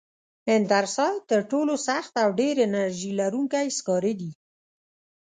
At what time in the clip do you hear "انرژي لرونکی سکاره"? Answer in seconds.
2.67-4.13